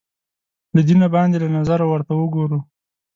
[0.75, 2.59] له دینه باندې له نظره ورته وګورو